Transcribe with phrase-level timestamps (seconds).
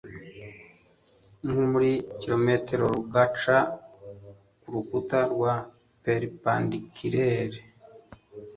[1.45, 3.57] nko muri kilometero rugaca
[4.61, 5.53] kurukuta rwa
[6.03, 7.59] peripendikulari